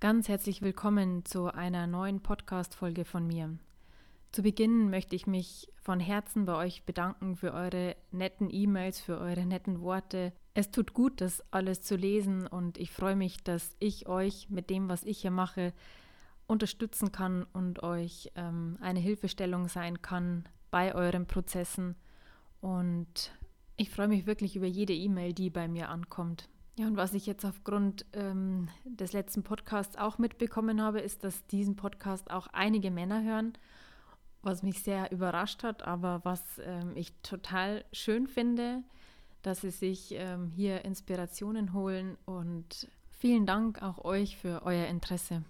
[0.00, 3.58] Ganz herzlich willkommen zu einer neuen Podcast-Folge von mir.
[4.32, 9.18] Zu Beginn möchte ich mich von Herzen bei euch bedanken für eure netten E-Mails, für
[9.18, 10.32] eure netten Worte.
[10.54, 14.70] Es tut gut, das alles zu lesen und ich freue mich, dass ich euch mit
[14.70, 15.74] dem, was ich hier mache,
[16.46, 21.94] unterstützen kann und euch ähm, eine Hilfestellung sein kann bei euren Prozessen.
[22.62, 23.32] Und
[23.76, 26.48] ich freue mich wirklich über jede E-Mail, die bei mir ankommt.
[26.80, 31.46] Ja, und was ich jetzt aufgrund ähm, des letzten Podcasts auch mitbekommen habe, ist, dass
[31.48, 33.52] diesen Podcast auch einige Männer hören,
[34.40, 38.82] was mich sehr überrascht hat, aber was ähm, ich total schön finde,
[39.42, 45.44] dass sie sich ähm, hier Inspirationen holen und vielen Dank auch euch für euer Interesse.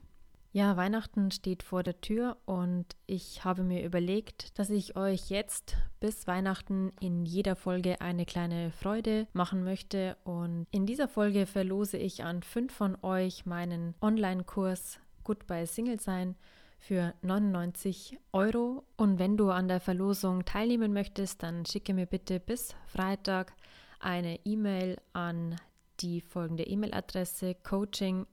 [0.53, 5.77] Ja, Weihnachten steht vor der Tür und ich habe mir überlegt, dass ich euch jetzt
[6.01, 10.17] bis Weihnachten in jeder Folge eine kleine Freude machen möchte.
[10.25, 16.35] Und in dieser Folge verlose ich an fünf von euch meinen Online-Kurs Goodbye Single Sein
[16.81, 18.83] für 99 Euro.
[18.97, 23.53] Und wenn du an der Verlosung teilnehmen möchtest, dann schicke mir bitte bis Freitag
[24.01, 25.55] eine E-Mail an
[26.01, 28.27] die folgende E-Mail-Adresse coaching@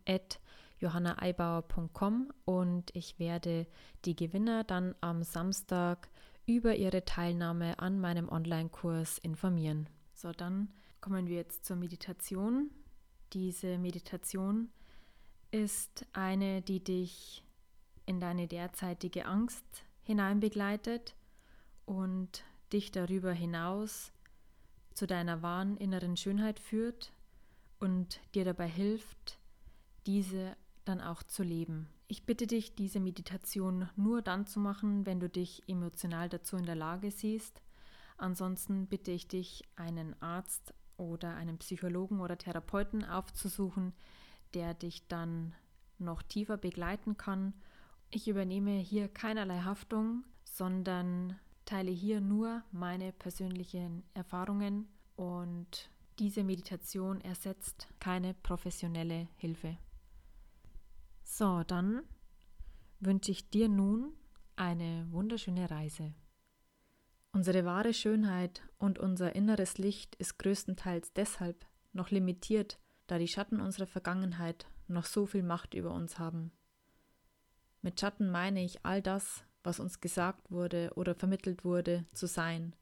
[0.79, 3.67] johannaeibauer.com und ich werde
[4.05, 6.09] die Gewinner dann am Samstag
[6.45, 9.89] über ihre Teilnahme an meinem Online-Kurs informieren.
[10.13, 10.69] So, dann
[11.01, 12.71] kommen wir jetzt zur Meditation.
[13.33, 14.69] Diese Meditation
[15.51, 17.43] ist eine, die dich
[18.05, 19.65] in deine derzeitige Angst
[20.03, 21.15] hineinbegleitet
[21.85, 24.11] und dich darüber hinaus
[24.93, 27.11] zu deiner wahren inneren Schönheit führt
[27.79, 29.37] und dir dabei hilft,
[30.05, 30.55] diese
[30.87, 31.87] dann auch zu leben.
[32.07, 36.65] Ich bitte dich, diese Meditation nur dann zu machen, wenn du dich emotional dazu in
[36.65, 37.61] der Lage siehst.
[38.17, 43.93] Ansonsten bitte ich dich, einen Arzt oder einen Psychologen oder Therapeuten aufzusuchen,
[44.53, 45.53] der dich dann
[45.99, 47.53] noch tiefer begleiten kann.
[48.09, 57.21] Ich übernehme hier keinerlei Haftung, sondern teile hier nur meine persönlichen Erfahrungen und diese Meditation
[57.21, 59.77] ersetzt keine professionelle Hilfe.
[61.29, 62.01] So, dann
[62.99, 64.13] wünsche ich dir nun
[64.55, 66.15] eine wunderschöne Reise.
[67.31, 73.59] Unsere wahre Schönheit und unser inneres Licht ist größtenteils deshalb noch limitiert, da die Schatten
[73.59, 76.53] unserer Vergangenheit noch so viel Macht über uns haben.
[77.81, 82.75] Mit Schatten meine ich all das, was uns gesagt wurde oder vermittelt wurde, zu sein,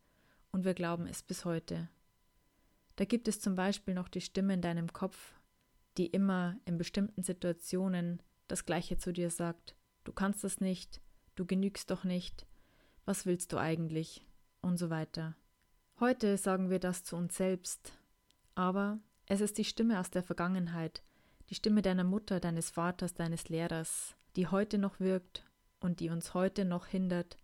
[0.52, 1.90] und wir glauben es bis heute.
[2.96, 5.34] Da gibt es zum Beispiel noch die Stimme in deinem Kopf,
[5.98, 9.76] die immer in bestimmten Situationen das Gleiche zu dir sagt.
[10.04, 11.02] Du kannst es nicht,
[11.36, 12.46] du genügst doch nicht,
[13.06, 14.26] was willst du eigentlich
[14.62, 15.36] und so weiter.
[16.00, 17.94] Heute sagen wir das zu uns selbst,
[18.54, 21.04] aber es ist die Stimme aus der Vergangenheit,
[21.50, 25.44] die Stimme deiner Mutter, deines Vaters, deines Lehrers, die heute noch wirkt
[25.80, 27.38] und die uns heute noch hindert,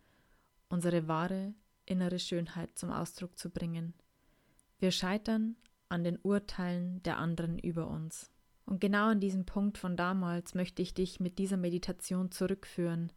[0.69, 1.53] unsere wahre
[1.85, 3.93] innere Schönheit zum Ausdruck zu bringen.
[4.79, 5.55] Wir scheitern
[5.89, 8.31] an den Urteilen der anderen über uns.
[8.71, 13.11] Und genau an diesem Punkt von damals möchte ich dich mit dieser Meditation zurückführen,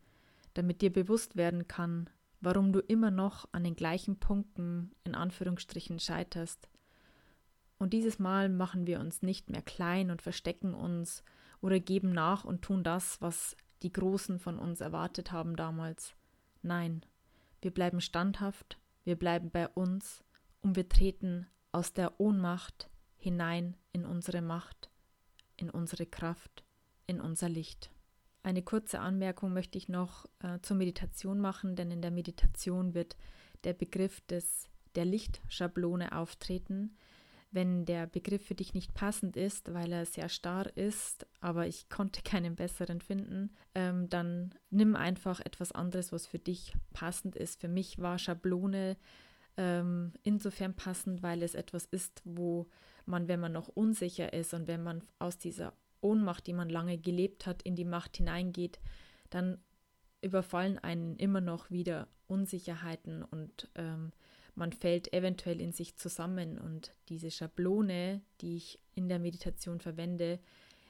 [0.52, 2.10] damit dir bewusst werden kann,
[2.40, 6.68] warum du immer noch an den gleichen Punkten in Anführungsstrichen scheiterst.
[7.78, 11.22] Und dieses Mal machen wir uns nicht mehr klein und verstecken uns
[11.60, 16.16] oder geben nach und tun das, was die Großen von uns erwartet haben damals.
[16.62, 17.06] Nein,
[17.62, 20.24] wir bleiben standhaft, wir bleiben bei uns
[20.62, 24.90] und wir treten aus der Ohnmacht hinein in unsere Macht
[25.56, 26.64] in unsere Kraft,
[27.06, 27.90] in unser Licht.
[28.42, 33.16] Eine kurze Anmerkung möchte ich noch äh, zur Meditation machen, denn in der Meditation wird
[33.64, 36.96] der Begriff des, der Lichtschablone auftreten.
[37.50, 41.88] Wenn der Begriff für dich nicht passend ist, weil er sehr starr ist, aber ich
[41.88, 47.60] konnte keinen besseren finden, ähm, dann nimm einfach etwas anderes, was für dich passend ist.
[47.60, 48.98] Für mich war Schablone
[49.56, 52.68] ähm, insofern passend, weil es etwas ist, wo
[53.06, 56.98] man, wenn man noch unsicher ist und wenn man aus dieser Ohnmacht, die man lange
[56.98, 58.78] gelebt hat, in die Macht hineingeht,
[59.30, 59.58] dann
[60.20, 64.12] überfallen einen immer noch wieder Unsicherheiten und ähm,
[64.54, 70.38] man fällt eventuell in sich zusammen und diese Schablone, die ich in der Meditation verwende,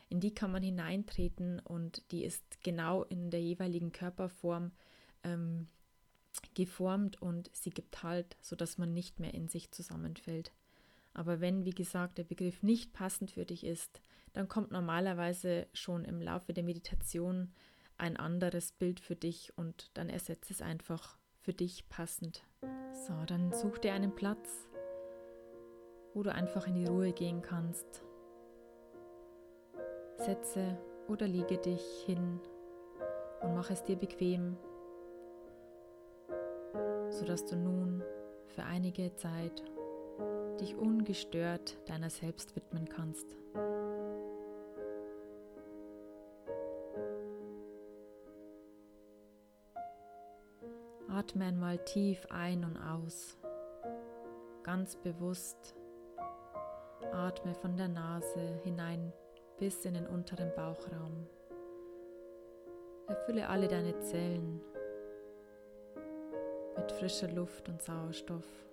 [0.09, 4.73] in die kann man hineintreten und die ist genau in der jeweiligen Körperform
[5.23, 5.69] ähm,
[6.55, 10.53] geformt und sie gibt Halt, sodass man nicht mehr in sich zusammenfällt.
[11.15, 14.03] Aber wenn, wie gesagt, der Begriff nicht passend für dich ist,
[14.33, 17.53] dann kommt normalerweise schon im Laufe der Meditation
[17.97, 22.45] ein anderes Bild für dich und dann ersetze es einfach für dich passend.
[23.07, 24.69] So, dann such dir einen Platz,
[26.15, 28.03] wo du einfach in die Ruhe gehen kannst.
[30.17, 32.41] Setze oder lege dich hin
[33.43, 34.57] und mach es dir bequem,
[37.11, 38.03] sodass du nun
[38.49, 39.63] für einige Zeit
[40.65, 43.37] dich ungestört deiner selbst widmen kannst.
[51.09, 53.37] Atme einmal tief ein und aus,
[54.63, 55.77] ganz bewusst.
[57.13, 59.13] Atme von der Nase hinein
[59.59, 61.27] bis in den unteren Bauchraum.
[63.07, 64.63] Erfülle alle deine Zellen
[66.77, 68.64] mit frischer Luft und Sauerstoff.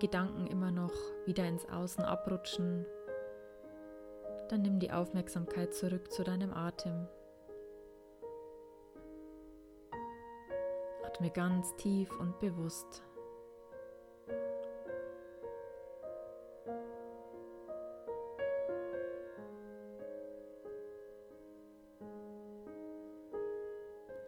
[0.00, 0.94] Gedanken immer noch
[1.26, 2.86] wieder ins Außen abrutschen,
[4.48, 7.06] dann nimm die Aufmerksamkeit zurück zu deinem Atem.
[11.04, 13.02] Atme ganz tief und bewusst.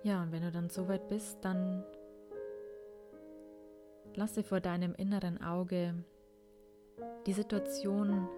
[0.03, 1.85] Ja, und wenn du dann soweit bist, dann
[4.17, 5.95] lasse vor deinem inneren Auge
[7.27, 8.29] die Situation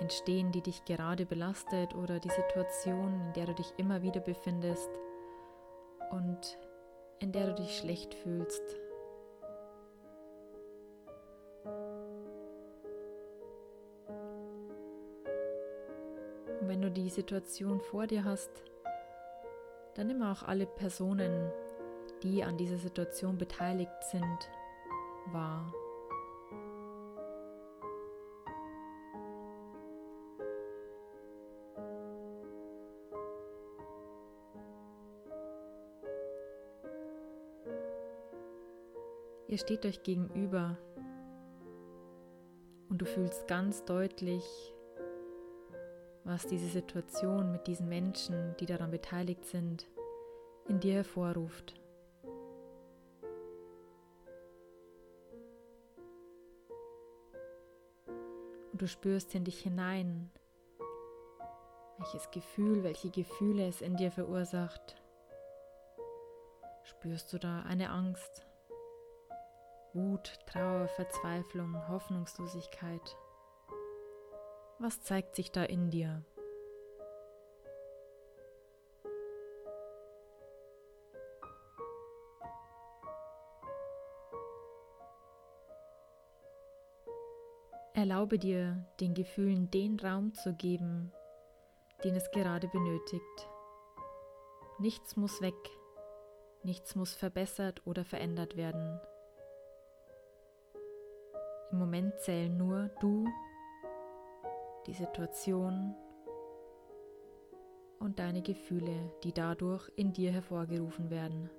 [0.00, 4.90] entstehen, die dich gerade belastet oder die Situation, in der du dich immer wieder befindest
[6.10, 6.58] und
[7.20, 8.62] in der du dich schlecht fühlst.
[16.60, 18.50] Und wenn du die Situation vor dir hast,
[19.94, 21.50] dann nimm auch alle Personen,
[22.22, 24.50] die an dieser Situation beteiligt sind,
[25.32, 25.72] wahr.
[39.52, 40.78] Ihr steht euch gegenüber
[42.88, 44.74] und du fühlst ganz deutlich,
[46.24, 49.86] was diese Situation mit diesen Menschen, die daran beteiligt sind,
[50.68, 51.81] in dir hervorruft.
[58.72, 60.30] Und du spürst in dich hinein,
[61.98, 64.96] welches Gefühl, welche Gefühle es in dir verursacht.
[66.84, 68.46] Spürst du da eine Angst?
[69.92, 73.16] Wut, Trauer, Verzweiflung, Hoffnungslosigkeit.
[74.78, 76.24] Was zeigt sich da in dir?
[88.02, 91.12] Erlaube dir, den Gefühlen den Raum zu geben,
[92.02, 93.48] den es gerade benötigt.
[94.80, 95.54] Nichts muss weg,
[96.64, 98.98] nichts muss verbessert oder verändert werden.
[101.70, 103.24] Im Moment zählen nur du,
[104.88, 105.94] die Situation
[108.00, 111.50] und deine Gefühle, die dadurch in dir hervorgerufen werden.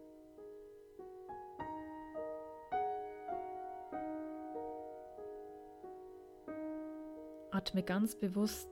[7.64, 8.68] Atme ganz bewusst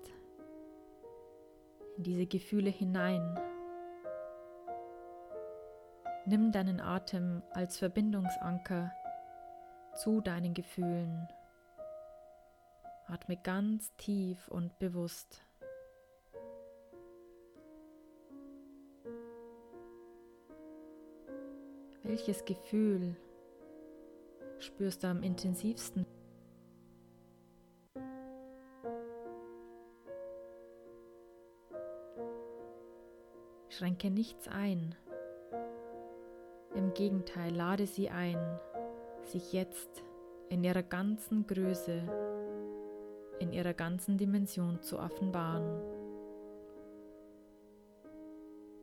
[1.96, 3.40] in diese Gefühle hinein.
[6.26, 8.92] Nimm deinen Atem als Verbindungsanker
[9.96, 11.30] zu deinen Gefühlen.
[13.08, 15.42] Atme ganz tief und bewusst.
[22.04, 23.16] Welches Gefühl
[24.60, 26.06] spürst du am intensivsten?
[33.82, 34.94] Schränke nichts ein.
[36.76, 38.38] Im Gegenteil, lade sie ein
[39.24, 40.04] sich jetzt
[40.50, 42.04] in ihrer ganzen Größe,
[43.40, 45.82] in ihrer ganzen Dimension zu offenbaren.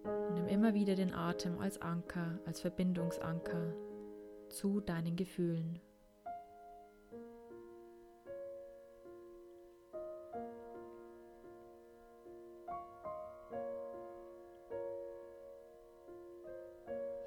[0.02, 3.74] Und nimm immer wieder den Atem als Anker, als Verbindungsanker
[4.48, 5.78] zu deinen Gefühlen.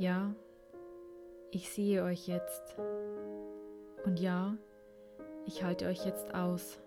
[0.01, 0.33] Ja,
[1.51, 2.75] ich sehe euch jetzt.
[4.03, 4.57] Und ja,
[5.45, 6.79] ich halte euch jetzt aus.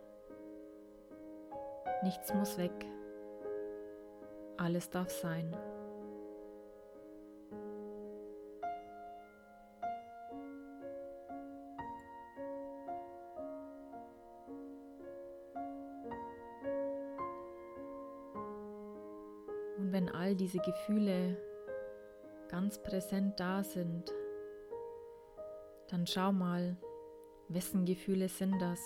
[2.03, 2.73] Nichts muss weg.
[4.57, 5.57] Alles darf sein.
[19.79, 21.37] Und wenn all diese Gefühle
[22.55, 24.15] ganz präsent da sind,
[25.89, 26.77] dann schau mal,
[27.49, 28.79] wessen Gefühle sind das?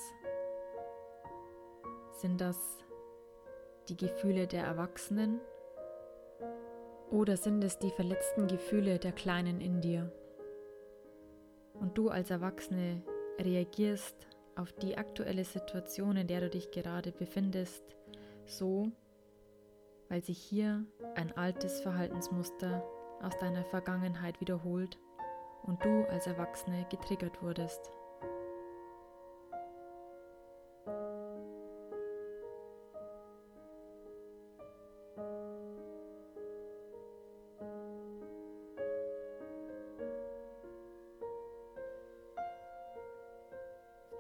[2.12, 2.56] Sind das
[3.90, 5.38] die Gefühle der Erwachsenen
[7.10, 10.10] oder sind es die verletzten Gefühle der Kleinen in dir?
[11.74, 13.02] Und du als Erwachsene
[13.38, 14.16] reagierst
[14.56, 17.84] auf die aktuelle Situation, in der du dich gerade befindest,
[18.46, 18.90] so,
[20.08, 22.82] weil sich hier ein altes Verhaltensmuster
[23.22, 24.98] aus deiner Vergangenheit wiederholt
[25.62, 27.90] und du als Erwachsene getriggert wurdest.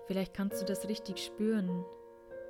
[0.06, 1.84] Vielleicht kannst du das richtig spüren,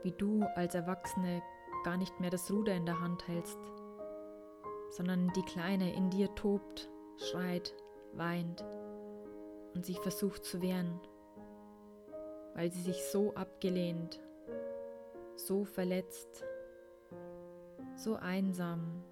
[0.04, 1.42] wie du als Erwachsene
[1.84, 3.58] gar nicht mehr das Ruder in der Hand hältst,
[4.90, 7.74] sondern die Kleine in dir tobt, schreit,
[8.12, 8.64] weint
[9.74, 11.00] und sich versucht zu wehren,
[12.54, 14.20] weil sie sich so abgelehnt,
[15.36, 16.44] so verletzt,
[17.96, 19.04] so einsam,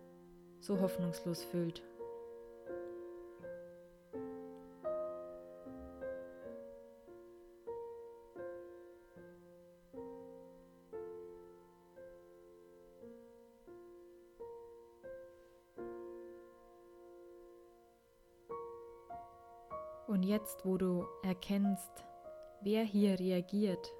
[0.61, 1.83] so hoffnungslos fühlt.
[20.06, 22.04] Und jetzt, wo du erkennst,
[22.60, 23.92] wer hier reagiert,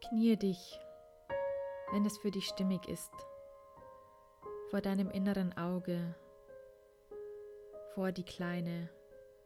[0.00, 0.78] knie dich,
[1.92, 3.12] wenn es für dich stimmig ist,
[4.70, 6.14] vor deinem inneren Auge,
[7.94, 8.88] vor die Kleine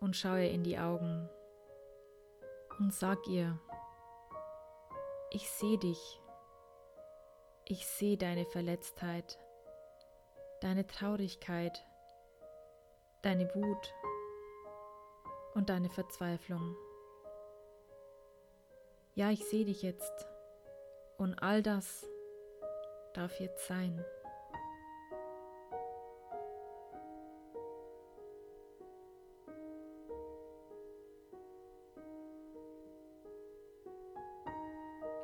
[0.00, 1.28] und schaue in die Augen
[2.78, 3.58] und sag ihr,
[5.30, 6.20] ich sehe dich,
[7.64, 9.38] ich sehe deine Verletztheit,
[10.60, 11.84] deine Traurigkeit,
[13.24, 13.94] deine Wut
[15.54, 16.76] und deine Verzweiflung.
[19.14, 20.26] Ja, ich sehe dich jetzt
[21.16, 22.06] und all das
[23.14, 24.04] darf jetzt sein.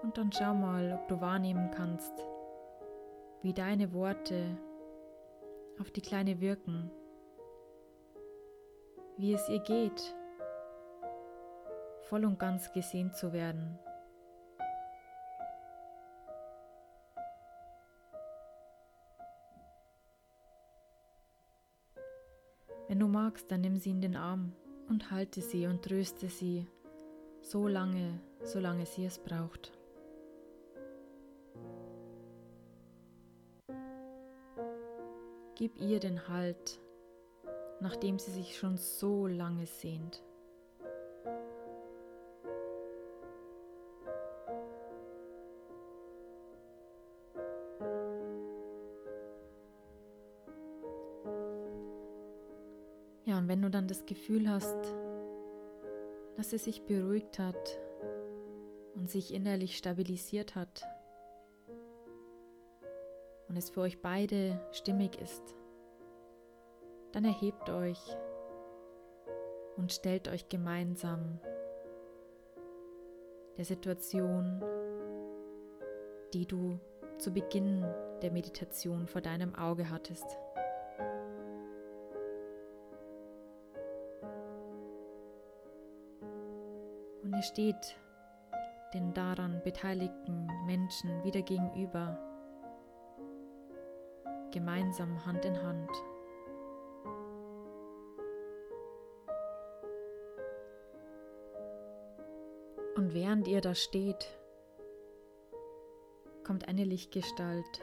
[0.02, 2.12] Und dann schau mal, ob du wahrnehmen kannst,
[3.42, 4.56] wie deine Worte
[5.78, 6.90] auf die Kleine wirken
[9.20, 10.14] wie es ihr geht,
[12.08, 13.78] voll und ganz gesehen zu werden.
[22.88, 24.52] Wenn du magst, dann nimm sie in den Arm
[24.88, 26.66] und halte sie und tröste sie
[27.42, 29.72] so lange, solange sie es braucht.
[35.54, 36.80] Gib ihr den Halt
[37.80, 40.22] nachdem sie sich schon so lange sehnt.
[53.24, 54.76] Ja, und wenn du dann das Gefühl hast,
[56.36, 57.78] dass sie sich beruhigt hat
[58.94, 60.84] und sich innerlich stabilisiert hat
[63.48, 65.54] und es für euch beide stimmig ist,
[67.12, 67.98] dann erhebt euch
[69.76, 71.40] und stellt euch gemeinsam
[73.56, 74.62] der Situation,
[76.32, 76.78] die du
[77.18, 77.84] zu Beginn
[78.22, 80.38] der Meditation vor deinem Auge hattest.
[87.22, 87.96] Und ihr steht
[88.94, 92.18] den daran beteiligten Menschen wieder gegenüber,
[94.50, 95.90] gemeinsam Hand in Hand.
[103.00, 104.28] Und während ihr da steht,
[106.44, 107.80] kommt eine Lichtgestalt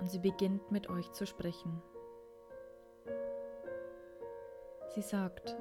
[0.00, 1.82] und sie beginnt mit euch zu sprechen.
[4.94, 5.54] Sie sagt,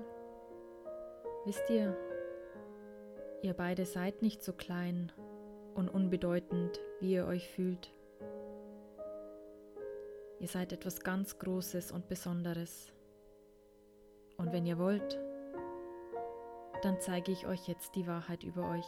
[1.44, 1.98] wisst ihr,
[3.42, 5.12] ihr beide seid nicht so klein
[5.76, 7.92] und unbedeutend, wie ihr euch fühlt.
[10.40, 12.94] Ihr seid etwas ganz Großes und Besonderes.
[14.38, 15.20] Und wenn ihr wollt,
[16.82, 18.86] dann zeige ich euch jetzt die Wahrheit über euch.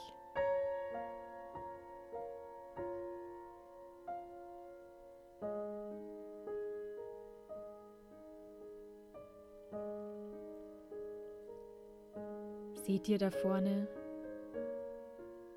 [12.85, 13.87] Seht ihr da vorne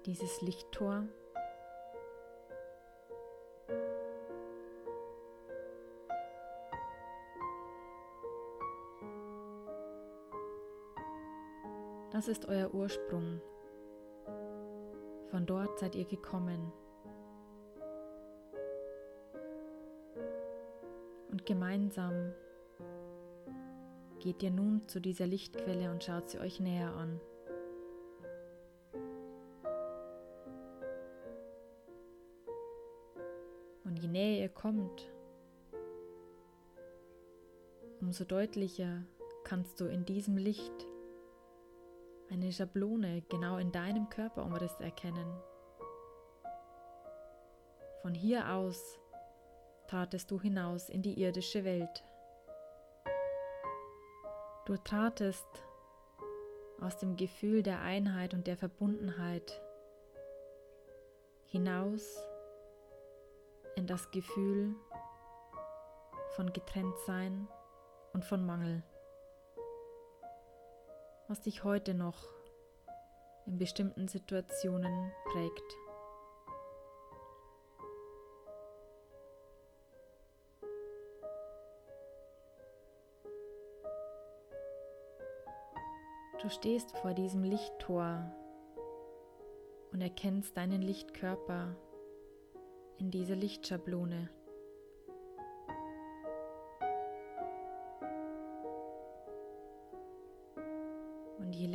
[0.04, 1.04] dieses Lichttor?
[12.22, 13.40] Das ist euer Ursprung.
[15.32, 16.72] Von dort seid ihr gekommen.
[21.32, 22.32] Und gemeinsam
[24.20, 27.20] geht ihr nun zu dieser Lichtquelle und schaut sie euch näher an.
[33.82, 35.10] Und je näher ihr kommt,
[38.00, 39.02] umso deutlicher
[39.42, 40.86] kannst du in diesem Licht
[42.32, 45.40] eine Schablone genau in deinem Körperumriss erkennen.
[48.00, 48.98] Von hier aus
[49.86, 52.04] tratest du hinaus in die irdische Welt.
[54.64, 55.46] Du tratest
[56.80, 59.60] aus dem Gefühl der Einheit und der Verbundenheit
[61.46, 62.18] hinaus
[63.76, 64.74] in das Gefühl
[66.34, 67.46] von Getrenntsein
[68.14, 68.82] und von Mangel,
[71.32, 72.28] was dich heute noch
[73.46, 75.62] in bestimmten Situationen prägt.
[86.42, 88.30] Du stehst vor diesem Lichttor
[89.90, 91.74] und erkennst deinen Lichtkörper
[92.98, 94.28] in dieser Lichtschablone.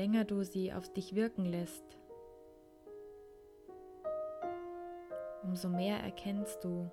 [0.07, 1.83] Länger du sie auf dich wirken lässt,
[5.43, 6.89] umso mehr erkennst du,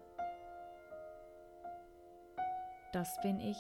[2.92, 3.56] das bin ich.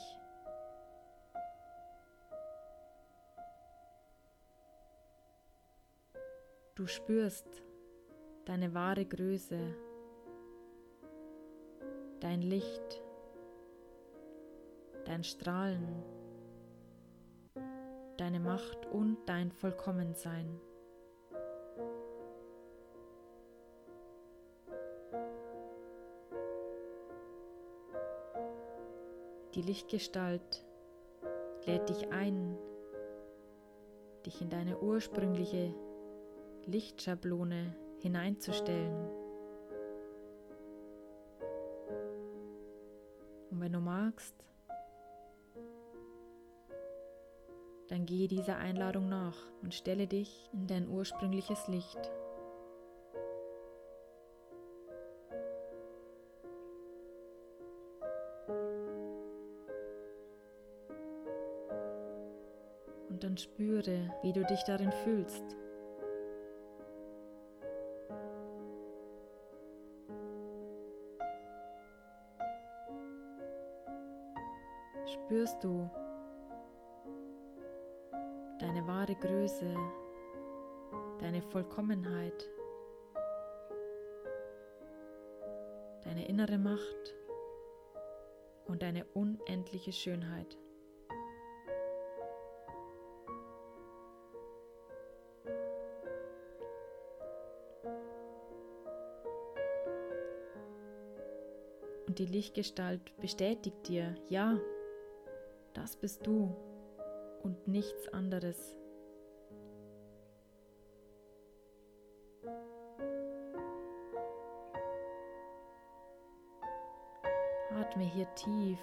[6.74, 7.46] Du spürst
[8.46, 9.60] deine wahre Größe,
[12.18, 13.00] dein Licht,
[15.04, 16.02] dein Strahlen,
[18.16, 20.60] deine Macht und dein Vollkommensein.
[29.54, 30.64] Die Lichtgestalt
[31.64, 32.58] lädt dich ein,
[34.26, 35.72] dich in deine ursprüngliche
[36.66, 39.08] Lichtschablone hineinzustellen.
[43.50, 44.34] Und wenn du magst,
[47.88, 52.10] dann gehe dieser Einladung nach und stelle dich in dein ursprüngliches Licht.
[63.10, 65.56] Und dann spüre, wie du dich darin fühlst.
[79.24, 79.74] Größe,
[81.18, 82.46] deine Vollkommenheit,
[86.02, 87.14] deine innere Macht
[88.66, 90.58] und deine unendliche Schönheit.
[102.06, 104.60] Und die Lichtgestalt bestätigt dir, ja,
[105.72, 106.54] das bist du
[107.42, 108.76] und nichts anderes.
[117.94, 118.80] Atme hier tief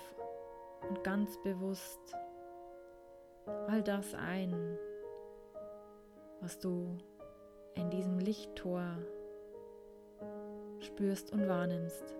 [0.87, 1.99] und ganz bewusst
[3.67, 4.53] all das ein,
[6.39, 6.97] was du
[7.73, 8.81] in diesem Lichttor
[10.79, 12.15] spürst und wahrnimmst.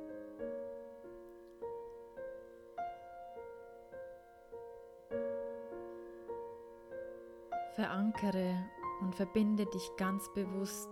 [7.76, 8.54] Verankere
[9.00, 10.90] und verbinde dich ganz bewusst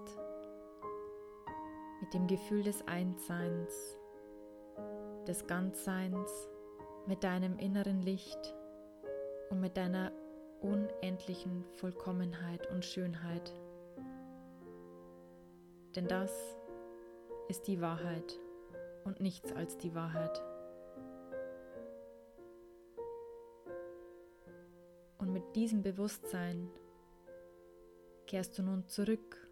[1.99, 3.98] mit dem Gefühl des Einsseins,
[5.29, 6.49] des Ganzseins,
[7.05, 8.55] mit deinem inneren Licht
[9.51, 10.11] und mit deiner
[10.59, 13.53] unendlichen Vollkommenheit und Schönheit.
[15.95, 16.31] Denn das
[17.47, 18.39] ist die Wahrheit
[19.03, 20.41] und nichts als die Wahrheit.
[25.19, 26.71] Und mit diesem Bewusstsein
[28.25, 29.47] kehrst du nun zurück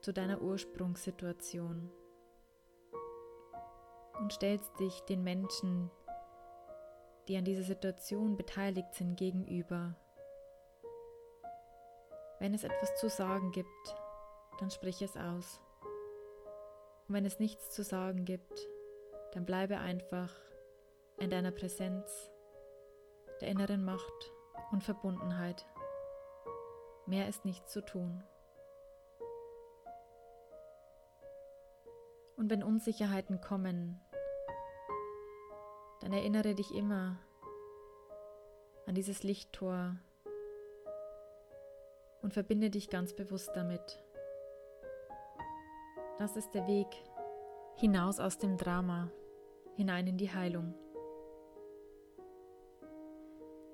[0.00, 1.92] zu deiner Ursprungssituation
[4.18, 5.90] und stellst dich den Menschen,
[7.28, 9.94] die an dieser Situation beteiligt sind, gegenüber.
[12.38, 13.68] Wenn es etwas zu sagen gibt,
[14.58, 15.60] dann sprich es aus.
[17.08, 18.68] Und wenn es nichts zu sagen gibt,
[19.32, 20.34] dann bleibe einfach
[21.18, 22.30] in deiner Präsenz
[23.40, 24.32] der inneren Macht
[24.72, 25.66] und Verbundenheit
[27.06, 28.22] Mehr ist nichts zu tun.
[32.42, 34.00] Und wenn Unsicherheiten kommen,
[36.00, 37.16] dann erinnere dich immer
[38.84, 39.94] an dieses Lichttor
[42.20, 44.02] und verbinde dich ganz bewusst damit.
[46.18, 46.88] Das ist der Weg
[47.76, 49.08] hinaus aus dem Drama,
[49.76, 50.74] hinein in die Heilung.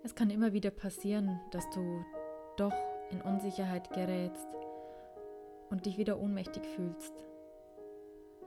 [0.02, 2.04] Es kann immer wieder passieren, dass du
[2.58, 2.74] doch
[3.08, 4.46] in Unsicherheit gerätst
[5.70, 7.27] und dich wieder ohnmächtig fühlst.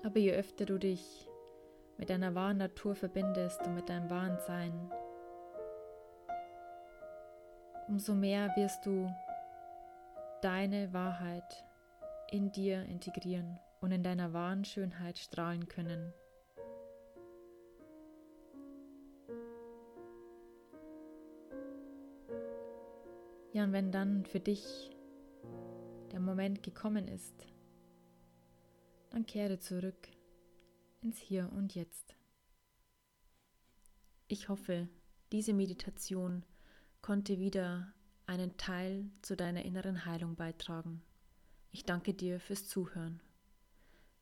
[0.03, 1.29] Aber je öfter du dich
[1.97, 4.91] mit deiner wahren Natur verbindest und mit deinem wahren Sein,
[7.87, 9.07] umso mehr wirst du
[10.41, 11.65] deine Wahrheit
[12.31, 16.13] in dir integrieren und in deiner wahren Schönheit strahlen können.
[23.53, 24.89] Ja, und wenn dann für dich
[26.11, 27.50] der Moment gekommen ist,
[29.11, 30.07] dann kehre zurück
[31.01, 32.15] ins Hier und Jetzt.
[34.27, 34.87] Ich hoffe,
[35.31, 36.43] diese Meditation
[37.01, 37.93] konnte wieder
[38.25, 41.01] einen Teil zu deiner inneren Heilung beitragen.
[41.71, 43.21] Ich danke dir fürs Zuhören.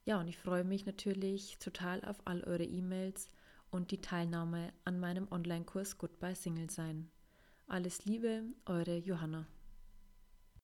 [0.06, 3.30] Ja, und ich freue mich natürlich total auf all eure E-Mails
[3.70, 7.12] und die Teilnahme an meinem Online-Kurs Goodbye Single Sein.
[7.68, 9.46] Alles Liebe, eure Johanna.